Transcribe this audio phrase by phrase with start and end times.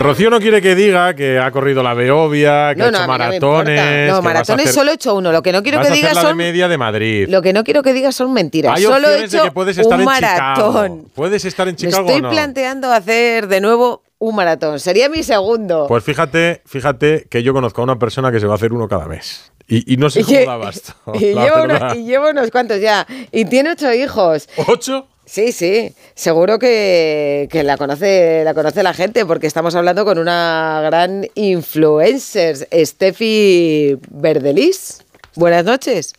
[0.00, 4.10] Rocío no quiere que diga que ha corrido la Beovia, que ha hecho maratones.
[4.10, 5.30] No, maratones solo he hecho uno.
[5.30, 6.38] Lo que no quiero que digas son.
[6.38, 7.28] Media de Madrid.
[7.28, 8.78] Lo que no quiero que digas son mentiras.
[8.78, 10.56] Hay solo he hecho de que puedes estar un en maratón.
[10.56, 11.10] Chicago.
[11.14, 12.06] Puedes estar en Chicago.
[12.06, 14.80] Me estoy planteando hacer de nuevo un maratón.
[14.80, 15.84] Sería mi segundo.
[15.86, 18.88] Pues fíjate, fíjate que yo conozco a una persona que se va a hacer uno
[18.88, 19.52] cada mes.
[19.68, 20.94] Y, no sé cómo da basto.
[21.12, 23.06] Y, y llevo unos cuantos ya.
[23.32, 24.48] Y tiene ocho hijos.
[24.66, 25.09] ¿Ocho?
[25.30, 30.80] Sí, sí, seguro que, la, conoce, la conoce la gente porque estamos hablando con una
[30.82, 35.06] gran influencer, Steffi Verdelis.
[35.36, 36.14] Buenas noches.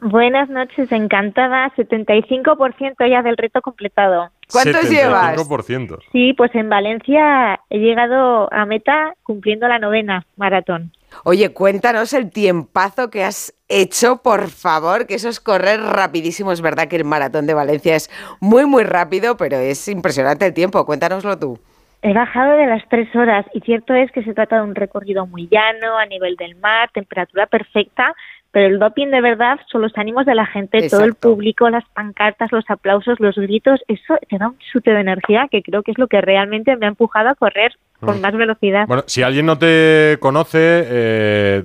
[0.00, 1.70] Buenas noches, encantada.
[1.76, 4.30] 75% ya del reto completado.
[4.50, 4.88] ¿Cuántos 75%.
[4.88, 6.00] llevas?
[6.10, 10.90] Sí, pues en Valencia he llegado a meta cumpliendo la novena maratón.
[11.22, 16.52] Oye, cuéntanos el tiempazo que has hecho, por favor, que eso es correr rapidísimo.
[16.52, 20.54] Es verdad que el maratón de Valencia es muy, muy rápido, pero es impresionante el
[20.54, 20.84] tiempo.
[20.84, 21.58] Cuéntanoslo tú.
[22.02, 25.26] He bajado de las tres horas y cierto es que se trata de un recorrido
[25.26, 28.14] muy llano, a nivel del mar, temperatura perfecta,
[28.50, 31.84] pero el doping de verdad son los ánimos de la gente, todo el público, las
[31.94, 35.92] pancartas, los aplausos, los gritos, eso te da un chute de energía que creo que
[35.92, 37.72] es lo que realmente me ha empujado a correr
[38.04, 38.20] con mm.
[38.20, 38.86] más velocidad.
[38.86, 41.64] Bueno, si alguien no te conoce, eh,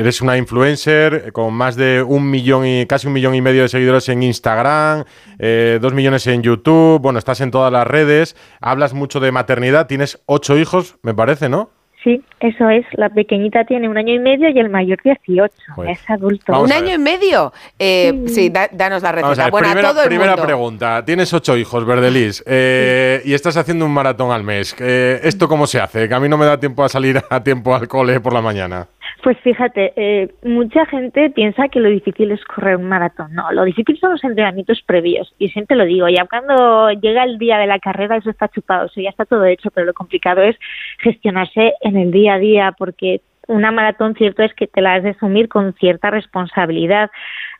[0.00, 3.68] eres una influencer con más de un millón y casi un millón y medio de
[3.68, 5.04] seguidores en Instagram,
[5.38, 9.86] eh, dos millones en YouTube, bueno, estás en todas las redes, hablas mucho de maternidad,
[9.86, 11.70] tienes ocho hijos, me parece, ¿no?
[12.02, 12.86] Sí, eso es.
[12.92, 15.52] La pequeñita tiene un año y medio y el mayor 18.
[15.86, 16.58] Es adulto.
[16.58, 17.52] ¿Un año y medio?
[17.78, 19.50] Eh, sí, danos la receta.
[19.50, 21.04] Bueno, primera, todo primera pregunta.
[21.04, 24.74] Tienes ocho hijos, Verdelis, eh, y estás haciendo un maratón al mes.
[24.78, 26.08] Eh, ¿Esto cómo se hace?
[26.08, 28.40] Que a mí no me da tiempo a salir a tiempo al cole por la
[28.40, 28.88] mañana.
[29.22, 33.34] Pues fíjate, eh, mucha gente piensa que lo difícil es correr un maratón.
[33.34, 35.34] No, lo difícil son los entrenamientos previos.
[35.38, 38.86] Y siempre lo digo, ya cuando llega el día de la carrera eso está chupado,
[38.86, 40.56] eso ya está todo hecho, pero lo complicado es
[40.98, 43.20] gestionarse en el día a día porque
[43.50, 47.10] una maratón cierto es que te la has de asumir con cierta responsabilidad.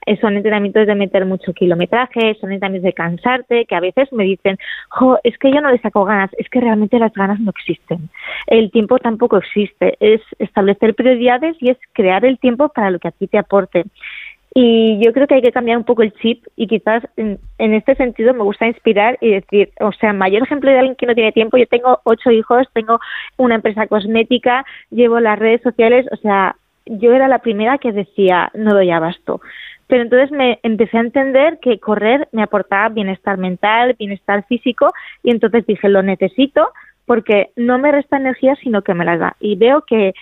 [0.07, 4.25] Eh, son entrenamientos de meter mucho kilometraje, son entrenamientos de cansarte, que a veces me
[4.25, 4.57] dicen,
[4.89, 8.09] jo, es que yo no le saco ganas, es que realmente las ganas no existen.
[8.47, 13.09] El tiempo tampoco existe, es establecer prioridades y es crear el tiempo para lo que
[13.09, 13.85] a ti te aporte.
[14.53, 17.95] Y yo creo que hay que cambiar un poco el chip y quizás en, este
[17.95, 21.31] sentido me gusta inspirar y decir, o sea, mayor ejemplo de alguien que no tiene
[21.31, 22.99] tiempo, yo tengo ocho hijos, tengo
[23.37, 26.57] una empresa cosmética, llevo las redes sociales, o sea,
[26.87, 29.41] yo era la primera que decía, no doy abasto.
[29.87, 35.31] Pero entonces me empecé a entender que correr me aportaba bienestar mental, bienestar físico y
[35.31, 36.71] entonces dije, lo necesito
[37.07, 39.37] porque no me resta energía, sino que me la da.
[39.41, 40.15] Y veo que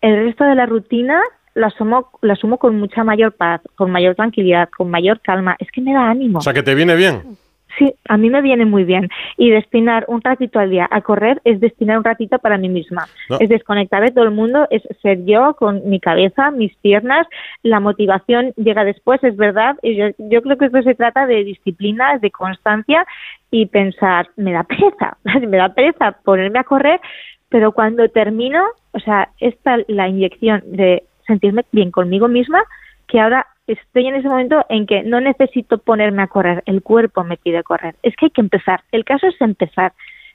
[0.00, 1.20] el resto de la rutina
[1.54, 5.56] la asumo, la asumo con mucha mayor paz, con mayor tranquilidad, con mayor calma.
[5.58, 6.38] Es que me da ánimo.
[6.38, 7.36] O sea, que te viene bien.
[7.78, 9.08] Sí, a mí me viene muy bien.
[9.38, 13.06] Y destinar un ratito al día a correr es destinar un ratito para mí misma.
[13.40, 17.26] Es desconectar de todo el mundo, es ser yo con mi cabeza, mis piernas.
[17.62, 19.76] La motivación llega después, es verdad.
[19.82, 23.06] Y yo, yo creo que esto se trata de disciplina, de constancia
[23.50, 27.00] y pensar, me da pereza, me da pereza ponerme a correr,
[27.48, 32.62] pero cuando termino, o sea, esta la inyección de sentirme bien conmigo misma,
[33.08, 37.24] que ahora estoy en ese momento en que no necesito ponerme a correr, el cuerpo
[37.24, 37.94] me pide correr.
[38.02, 38.82] Es que hay que empezar.
[38.92, 39.92] El caso es empezar.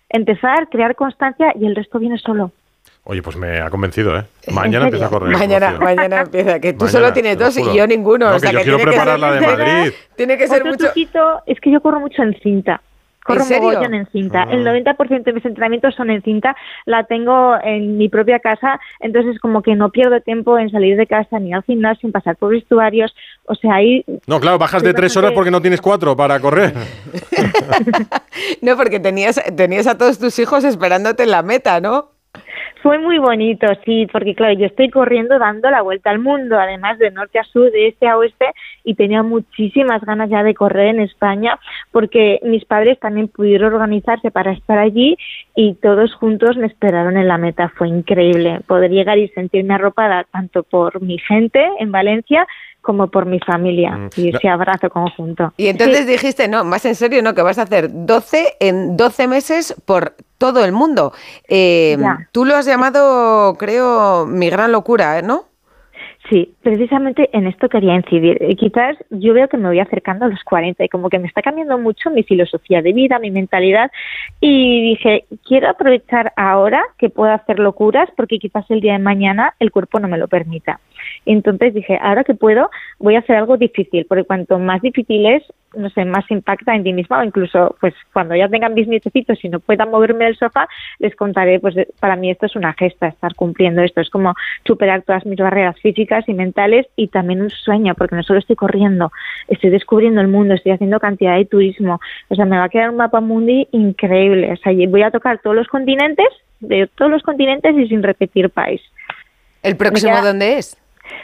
[0.10, 2.52] Empezar, crear constancia y el resto viene solo.
[3.04, 4.26] Oye, pues me ha convencido, ¿eh?
[4.52, 5.32] Mañana empieza a correr.
[5.32, 8.36] Mañana, mañana empieza, que tú solo tienes dos y yo ninguno.
[8.36, 9.94] o sea, que, quiero preparar la de Madrid.
[10.16, 10.92] Tiene que ser mucho.
[11.46, 12.82] es que yo corro mucho en cinta.
[13.28, 13.44] Corro
[13.84, 14.44] ¿En en cinta.
[14.44, 15.22] El 90% ah.
[15.26, 16.56] de mis entrenamientos son en cinta.
[16.86, 21.06] La tengo en mi propia casa, entonces como que no pierdo tiempo en salir de
[21.08, 23.14] casa ni al gimnasio, en pasar por vestuarios.
[23.46, 24.06] O sea, ahí...
[24.28, 26.74] No, claro, bajas de tres horas porque no tienes cuatro para correr.
[28.62, 32.17] no, porque tenías, tenías a todos tus hijos esperándote en la meta, ¿no?
[32.88, 36.98] Fue muy bonito, sí, porque claro, yo estoy corriendo dando la vuelta al mundo, además
[37.00, 38.46] de norte a sur, de este a oeste,
[38.86, 41.60] y tenía muchísimas ganas ya de correr en España,
[41.92, 45.18] porque mis padres también pudieron organizarse para estar allí
[45.54, 47.74] y todos juntos me esperaron en la meta.
[47.76, 52.48] Fue increíble poder llegar y sentirme arropada tanto por mi gente en Valencia
[52.88, 54.10] como por mi familia mm.
[54.16, 55.54] y ese abrazo conjunto.
[55.58, 59.28] Y entonces dijiste, no, más en serio, no, que vas a hacer 12 en 12
[59.28, 61.12] meses por todo el mundo.
[61.50, 61.98] Eh,
[62.32, 65.48] tú lo has llamado, creo, mi gran locura, ¿no?
[66.30, 68.38] Sí, precisamente en esto quería incidir.
[68.42, 71.28] Eh, quizás yo veo que me voy acercando a los 40 y como que me
[71.28, 73.92] está cambiando mucho mi filosofía de vida, mi mentalidad
[74.40, 79.56] y dije, quiero aprovechar ahora que puedo hacer locuras porque quizás el día de mañana
[79.60, 80.80] el cuerpo no me lo permita.
[81.26, 85.44] Entonces dije, ahora que puedo, voy a hacer algo difícil, porque cuanto más difícil es,
[85.76, 89.44] no sé, más impacta en ti misma o incluso pues cuando ya tengan mis nietecitos
[89.44, 90.68] y no puedan moverme del sofá,
[91.00, 94.34] les contaré, pues para mí esto es una gesta, estar cumpliendo esto, es como
[94.66, 98.56] superar todas mis barreras físicas y mentales y también un sueño, porque no solo estoy
[98.56, 99.12] corriendo,
[99.48, 102.00] estoy descubriendo el mundo, estoy haciendo cantidad de turismo,
[102.30, 105.40] o sea, me va a quedar un mapa mundi increíble, o sea, voy a tocar
[105.40, 106.28] todos los continentes,
[106.60, 108.82] de todos los continentes y sin repetir país.
[109.62, 110.78] ¿El próximo dónde es?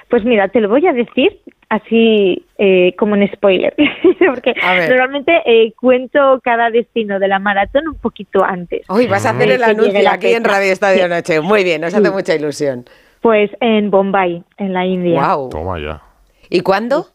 [0.10, 1.40] Pues mira, te lo voy a decir
[1.70, 3.74] así eh, como en spoiler,
[4.28, 4.54] porque
[4.90, 8.88] normalmente eh, cuento cada destino de la maratón un poquito antes.
[8.90, 11.42] Uy, vas a hacer el anuncio aquí en Radio Estadio Noche.
[11.42, 12.86] Muy bien, nos hace mucha ilusión.
[13.22, 15.36] Pues en Bombay, en la India.
[15.36, 15.50] Wow.
[15.50, 16.02] Toma ya.
[16.50, 17.08] ¿Y cuándo?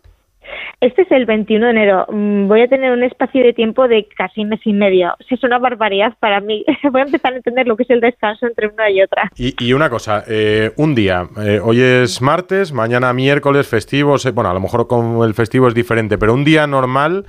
[0.80, 2.06] Este es el 21 de enero.
[2.08, 5.12] Mm, voy a tener un espacio de tiempo de casi mes y medio.
[5.28, 6.64] Es una barbaridad para mí.
[6.92, 9.30] Voy a empezar a entender lo que es el descanso entre una y otra.
[9.36, 14.54] Y, una cosa, eh, un día, eh, hoy es martes, mañana miércoles, festivo, bueno, a
[14.54, 17.26] lo mejor con el festivo es diferente, pero un día normal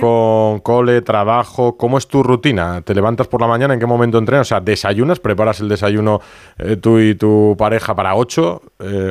[0.00, 2.82] con cole, trabajo, ¿cómo es tu rutina?
[2.82, 3.72] ¿Te levantas por la mañana?
[3.72, 4.46] ¿En qué momento entrenas?
[4.46, 5.18] O sea, ¿desayunas?
[5.18, 6.20] ¿Preparas el desayuno
[6.58, 8.62] eh, tú y tu pareja para 8?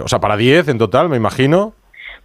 [0.04, 1.74] o sea, para 10 en total, me imagino.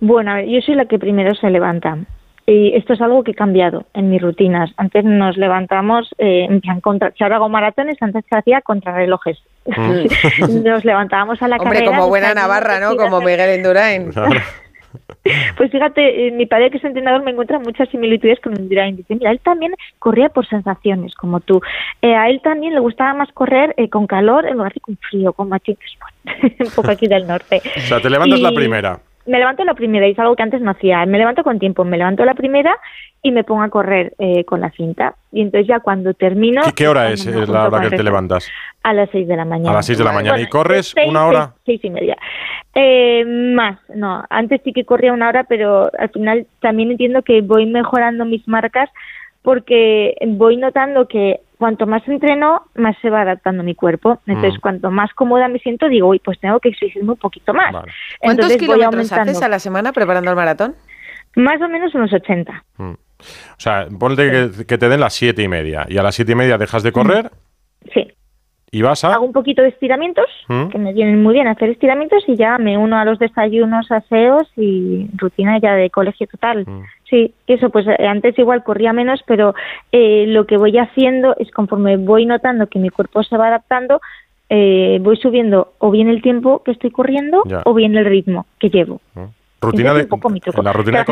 [0.03, 1.97] Bueno, yo soy la que primero se levanta.
[2.45, 4.73] Y esto es algo que he cambiado en mis rutinas.
[4.77, 9.39] Antes nos levantamos, eh, en plan, contra, si ahora hago maratones, antes se hacía contrarrelojes.
[9.65, 10.65] Mm.
[10.65, 12.97] nos levantábamos a la Hombre, como buena Navarra, ¿no?
[12.97, 14.11] Como Miguel Indurain.
[15.57, 18.97] Pues fíjate, eh, mi padre que es entrenador me encuentra muchas similitudes con Indurain.
[18.97, 21.63] Dice, mira, él también corría por sensaciones, como tú.
[22.03, 24.99] Eh, a él también le gustaba más correr eh, con calor en lugar de con
[24.99, 25.97] frío, con machitos,
[26.61, 27.63] un poco aquí del norte.
[27.77, 30.61] O sea, te levantas la primera me levanto la primera y es algo que antes
[30.61, 31.05] no hacía.
[31.07, 32.77] Me levanto con tiempo, me levanto la primera
[33.23, 35.15] y me pongo a correr eh, con la cinta.
[35.31, 36.63] Y entonces ya cuando termino...
[36.75, 38.49] ¿Qué, hora es, la hora que te levantas?
[38.83, 39.71] A las seis de la mañana.
[39.71, 40.41] A las seis de la mañana.
[40.41, 41.55] ¿Y corres una hora?
[41.65, 42.17] Seis, y media.
[42.75, 44.25] Eh, más, no.
[44.29, 48.47] Antes sí que corría una hora, pero al final también entiendo que voy mejorando mis
[48.49, 48.91] marcas
[49.43, 54.21] porque voy notando que cuanto más entreno, más se va adaptando mi cuerpo.
[54.27, 54.61] Entonces, mm.
[54.61, 57.73] cuanto más cómoda me siento, digo, uy, pues tengo que exigirme un poquito más.
[58.19, 60.75] ¿Cuántos kilómetros haces a la semana preparando el maratón?
[61.37, 62.65] Más o menos unos 80.
[62.79, 62.91] Mm.
[62.91, 62.97] O
[63.59, 66.59] sea, ponte que, te den las siete y media y a las siete y media
[66.59, 67.31] dejas de correr.
[67.95, 68.13] Sí.
[68.73, 69.15] ¿Y vas a...?
[69.15, 70.67] Hago un poquito de estiramientos, mm.
[70.67, 74.51] que me vienen muy bien hacer estiramientos y ya me uno a los desayunos, aseos
[74.57, 76.67] y rutina ya de colegio total.
[77.13, 79.55] Sí, eso, pues eh, antes igual corría menos, pero
[79.93, 84.01] eh, lo que voy haciendo es conforme voy notando que mi cuerpo se va adaptando,
[84.49, 88.71] eh, voy subiendo o bien el tiempo que estoy corriendo o bien el ritmo que
[88.71, 89.03] llevo.
[89.13, 89.25] Mm.
[89.61, 90.09] Rutina de,
[90.63, 91.05] La rutina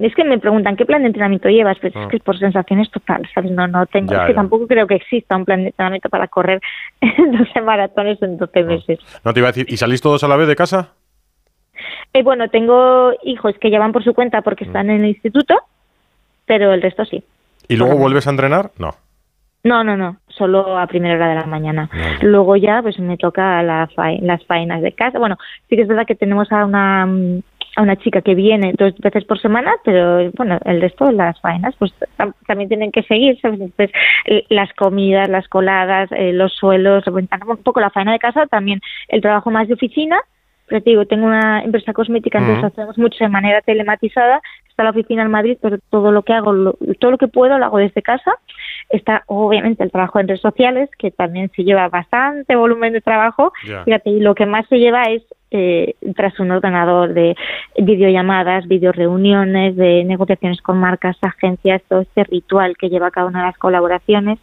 [0.00, 2.08] es que me preguntan qué plan de entrenamiento llevas, pero es ah.
[2.08, 3.50] que es por sensaciones total, ¿sabes?
[3.50, 6.62] No, no tengo, es que tampoco creo que exista un plan de entrenamiento para correr
[7.02, 8.62] 12 maratones en 12 ah.
[8.62, 8.98] meses.
[9.22, 10.94] No te iba a decir, ¿y salís todos a la vez de casa?
[12.12, 15.54] Eh, bueno, tengo hijos que llevan por su cuenta porque están en el instituto,
[16.46, 17.22] pero el resto sí.
[17.68, 18.70] ¿Y luego vuelves a entrenar?
[18.78, 18.94] No.
[19.64, 21.88] No, no, no, solo a primera hora de la mañana.
[22.20, 25.20] Luego ya pues me toca las faenas de casa.
[25.20, 25.36] Bueno,
[25.68, 27.06] sí que es verdad que tenemos a una
[27.74, 31.40] a una chica que viene dos veces por semana, pero bueno, el resto de las
[31.40, 31.94] faenas pues
[32.46, 33.60] también tienen que seguir, ¿sabes?
[33.60, 33.94] Entonces,
[34.50, 37.28] las comidas, las coladas, eh, los suelos, un
[37.62, 40.20] poco la faena de casa, también el trabajo más de oficina
[40.72, 44.40] pero te digo, tengo una empresa cosmética, entonces hacemos mucho de manera telematizada.
[44.70, 47.66] Está la oficina en Madrid, pero todo lo que hago, todo lo que puedo lo
[47.66, 48.32] hago desde casa.
[48.88, 53.52] Está obviamente el trabajo en redes sociales, que también se lleva bastante volumen de trabajo.
[53.84, 57.36] Fíjate, y lo que más se lleva es eh, tras un ordenador de
[57.76, 63.46] videollamadas, videoreuniones, de negociaciones con marcas, agencias, todo este ritual que lleva cada una de
[63.48, 64.38] las colaboraciones.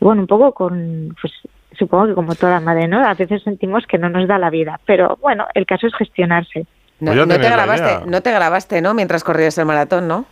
[0.00, 1.34] Y bueno, un poco con pues,
[1.78, 3.04] supongo que como toda madre, ¿no?
[3.06, 6.66] A veces sentimos que no nos da la vida, pero bueno, el caso es gestionarse.
[7.00, 8.94] No, pues te grabaste, no te grabaste, ¿no?
[8.94, 10.26] Mientras corrías el maratón, ¿no?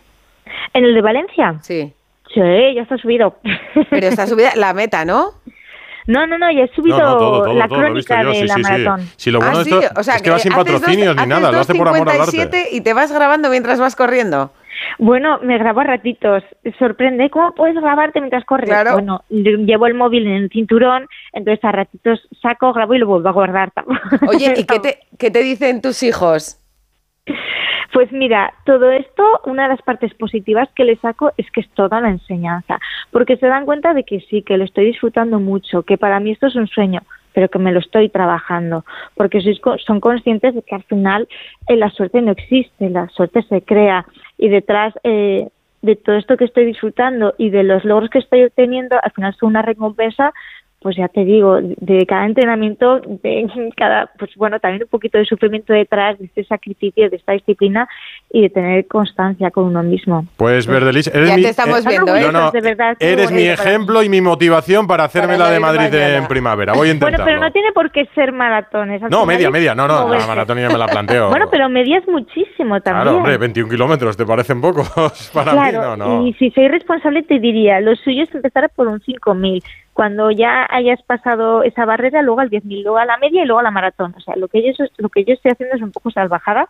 [0.73, 1.55] ¿En el de Valencia?
[1.61, 1.93] Sí.
[2.33, 2.41] Sí,
[2.75, 3.37] ya está subido.
[3.89, 5.31] Pero está subida la meta, ¿no?
[6.07, 9.09] No, no, no, ya he subido la crónica de la maratón.
[9.17, 11.87] Sí, lo bueno ah, esto es que vas sin patrocinios ni nada, lo hace por
[11.87, 12.69] amor al arte.
[12.71, 14.51] y te vas grabando mientras vas corriendo.
[14.99, 16.43] Bueno, me grabo a ratitos.
[16.79, 18.69] Sorprende cómo puedes grabarte mientras corres.
[18.93, 23.29] Bueno, llevo el móvil en el cinturón, entonces a ratitos saco, grabo y lo vuelvo
[23.29, 23.71] a guardar.
[24.27, 26.59] Oye, ¿y qué te, qué te dicen tus hijos?
[27.93, 31.69] Pues mira, todo esto, una de las partes positivas que le saco es que es
[31.69, 32.79] toda la enseñanza,
[33.11, 36.31] porque se dan cuenta de que sí, que lo estoy disfrutando mucho, que para mí
[36.31, 37.01] esto es un sueño,
[37.37, 39.39] pero que me lo estoy trabajando, porque
[39.85, 41.27] son conscientes de que al final
[41.67, 44.07] eh, la suerte no existe, la suerte se crea
[44.39, 45.47] y detrás eh,
[45.83, 49.35] de todo esto que estoy disfrutando y de los logros que estoy obteniendo, al final
[49.35, 50.33] es una recompensa
[50.79, 55.25] pues ya te digo, de cada entrenamiento, de cada, pues bueno, también un poquito de
[55.25, 57.89] sufrimiento detrás, de este sacrificio, de esta disciplina
[58.31, 60.27] y de tener constancia con uno mismo.
[60.37, 62.31] Pues Verdelis, eres ya mi, te estamos eh, viendo, ¿eh?
[62.31, 62.51] no,
[62.99, 66.73] eres mi ejemplo y mi motivación para hacerme la de Madrid en primavera.
[66.73, 67.25] Voy a intentarlo.
[67.25, 69.01] Bueno, pero no tiene por qué ser maratones.
[69.09, 69.73] No, media, media.
[69.73, 71.29] No, no, la maratón ya me la planteo.
[71.31, 73.03] bueno, pero media es muchísimo también.
[73.03, 75.31] Claro, hombre, 21 kilómetros, ¿te parecen pocos?
[75.33, 76.27] para mí, no, no.
[76.27, 79.63] Y si soy responsable te diría, lo suyo es empezar por un 5000
[79.97, 83.61] cuando ya hayas pasado esa barrera, luego al 10.000, luego a la media y luego
[83.61, 84.13] a la maratón.
[84.15, 86.69] O sea, lo que yo, lo que yo estoy haciendo es un poco salvajada.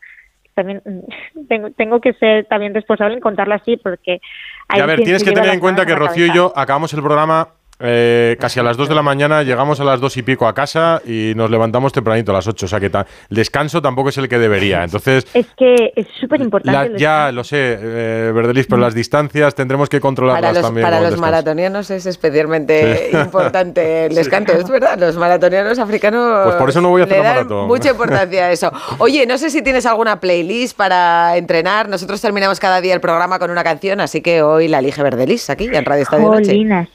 [0.53, 0.81] También
[1.49, 4.21] tengo, tengo que ser también responsable en contarlo así porque...
[4.69, 7.49] Hay a ver, tienes que tener en cuenta que Rocío y yo acabamos el programa
[7.79, 10.53] eh, casi a las 2 de la mañana, llegamos a las 2 y pico a
[10.53, 12.65] casa y nos levantamos tempranito a las 8.
[12.65, 14.83] O sea que el descanso tampoco es el que debería.
[14.83, 15.27] Entonces.
[15.33, 16.97] Es que es súper importante.
[16.97, 20.85] Ya lo sé, eh, Verdelis, pero las distancias tendremos que controlarlas para también.
[20.85, 24.97] Para los maratonianos es especialmente importante el descanso, es verdad.
[24.97, 26.45] Los maratonianos africanos.
[26.45, 27.67] Pues por eso no voy a hacer maratón.
[27.67, 28.71] Mucha importancia a eso.
[28.97, 31.89] Oye, no sé si tienes alguna playlist para entrenar.
[31.89, 35.49] Nosotros terminamos cada día el programa con una canción, así que hoy la elige Verdelis
[35.51, 36.87] aquí en Radio Estadio Noche.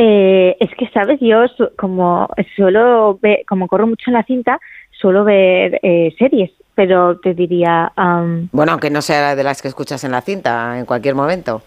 [0.00, 1.18] Eh, es que, ¿sabes?
[1.20, 1.44] Yo
[1.76, 4.60] como suelo ver, como corro mucho en la cinta,
[4.92, 7.90] suelo ver eh, series, pero te diría...
[8.52, 11.62] bueno, aunque no sea de las que escuchas en la cinta en cualquier momento.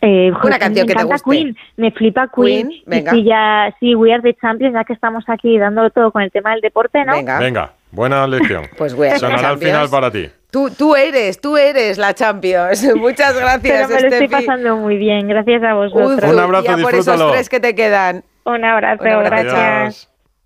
[0.00, 1.28] Eh, Una canción me que te guste.
[1.28, 2.70] Queen, me flipa Queen.
[2.86, 3.16] venga.
[3.16, 6.30] Y ya, sí, We Are the Champions, ya que estamos aquí dándolo todo con el
[6.30, 7.14] tema del deporte, ¿no?
[7.14, 7.40] Venga.
[7.40, 8.66] Venga, buena lección.
[8.78, 10.28] pues We Are Sonará al final para ti.
[10.56, 12.82] Tú, tú eres, tú eres la Champions.
[12.96, 16.32] Muchas gracias, Pero me lo estoy pasando muy bien, gracias a vosotros.
[16.32, 18.24] Un, abrazo, y a por esos tres que te quedan.
[18.46, 20.08] Un abrazo, gracias.